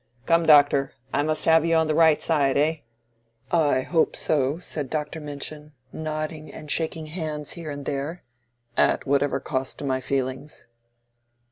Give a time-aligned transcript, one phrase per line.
[0.25, 2.77] "Come, Doctor, I must have you on the right side, eh?"
[3.51, 5.19] "I hope so," said Dr.
[5.19, 8.23] Minchin, nodding and shaking hands here and there;
[8.75, 10.65] "at whatever cost to my feelings."